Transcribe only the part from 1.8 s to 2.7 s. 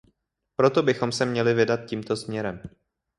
tímto směrem.